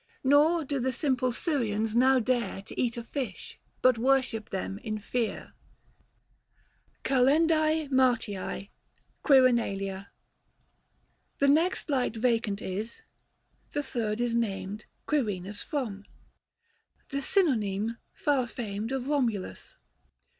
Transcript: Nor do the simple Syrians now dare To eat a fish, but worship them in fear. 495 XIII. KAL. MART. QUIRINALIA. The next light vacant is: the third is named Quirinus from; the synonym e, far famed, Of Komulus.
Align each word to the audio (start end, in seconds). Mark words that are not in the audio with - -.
Nor 0.23 0.65
do 0.65 0.79
the 0.79 0.91
simple 0.91 1.31
Syrians 1.31 1.95
now 1.95 2.17
dare 2.17 2.63
To 2.63 2.81
eat 2.81 2.97
a 2.97 3.03
fish, 3.03 3.59
but 3.83 3.99
worship 3.99 4.49
them 4.49 4.79
in 4.79 4.97
fear. 4.97 5.53
495 7.05 7.59
XIII. 8.19 8.33
KAL. 8.33 8.41
MART. 8.41 8.67
QUIRINALIA. 9.21 10.09
The 11.37 11.47
next 11.49 11.91
light 11.91 12.15
vacant 12.15 12.63
is: 12.63 13.03
the 13.73 13.83
third 13.83 14.19
is 14.19 14.33
named 14.33 14.87
Quirinus 15.07 15.61
from; 15.63 16.05
the 17.11 17.21
synonym 17.21 17.89
e, 17.91 17.95
far 18.15 18.47
famed, 18.47 18.91
Of 18.91 19.03
Komulus. 19.03 19.75